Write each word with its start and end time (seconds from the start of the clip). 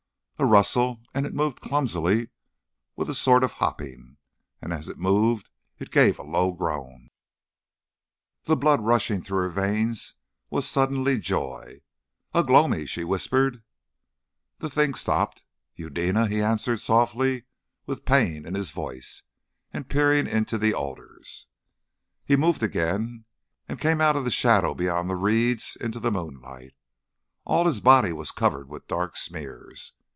A 0.39 0.43
rustle, 0.43 1.01
and 1.13 1.27
it 1.27 1.35
moved 1.35 1.61
clumsily, 1.61 2.29
with 2.95 3.07
a 3.07 3.13
sort 3.13 3.43
of 3.43 3.51
hopping. 3.53 4.17
And 4.59 4.73
as 4.73 4.89
it 4.89 4.97
moved 4.97 5.51
it 5.77 5.91
gave 5.91 6.17
a 6.17 6.23
low 6.23 6.51
groan. 6.53 7.11
The 8.45 8.55
blood 8.55 8.81
rushing 8.81 9.21
through 9.21 9.41
her 9.43 9.49
veins 9.49 10.15
was 10.49 10.67
suddenly 10.67 11.19
joy. 11.19 11.83
"Ugh 12.33 12.49
lomi!" 12.49 12.87
she 12.87 13.03
whispered. 13.03 13.61
The 14.57 14.67
thing 14.67 14.95
stopped. 14.95 15.43
"Eudena," 15.75 16.27
he 16.27 16.41
answered 16.41 16.79
softly 16.79 17.43
with 17.85 18.03
pain 18.03 18.43
in 18.43 18.55
his 18.55 18.71
voice, 18.71 19.21
and 19.71 19.87
peering 19.89 20.25
into 20.25 20.57
the 20.57 20.73
alders. 20.73 21.45
He 22.25 22.35
moved 22.35 22.63
again, 22.63 23.25
and 23.69 23.79
came 23.79 24.01
out 24.01 24.15
of 24.15 24.25
the 24.25 24.31
shadow 24.31 24.73
beyond 24.73 25.07
the 25.07 25.15
reeds 25.15 25.75
into 25.79 25.99
the 25.99 26.09
moonlight. 26.11 26.73
All 27.45 27.67
his 27.67 27.79
body 27.79 28.11
was 28.11 28.31
covered 28.31 28.69
with 28.69 28.87
dark 28.87 29.15
smears. 29.15 29.93